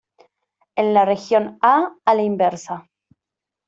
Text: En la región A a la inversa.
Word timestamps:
En 0.77 0.95
la 0.95 1.05
región 1.05 1.59
A 1.61 1.95
a 2.05 2.15
la 2.15 2.23
inversa. 2.23 2.89